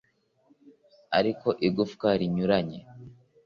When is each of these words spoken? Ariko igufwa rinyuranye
Ariko 1.17 1.47
igufwa 1.67 2.07
rinyuranye 2.19 2.79